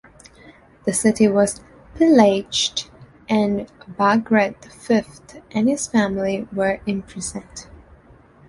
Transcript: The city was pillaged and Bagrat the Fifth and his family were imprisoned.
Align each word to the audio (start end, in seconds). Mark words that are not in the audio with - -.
The 0.87 0.93
city 0.93 1.27
was 1.27 1.61
pillaged 1.93 2.89
and 3.29 3.71
Bagrat 3.99 4.59
the 4.61 4.69
Fifth 4.71 5.39
and 5.51 5.69
his 5.69 5.85
family 5.85 6.47
were 6.51 6.79
imprisoned. 6.87 7.67